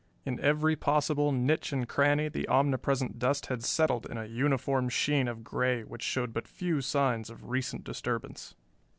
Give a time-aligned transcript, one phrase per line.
[0.25, 5.27] In every possible niche and cranny the omnipresent dust had settled in a uniform sheen
[5.27, 8.55] of gray which showed but few signs of recent disturbance.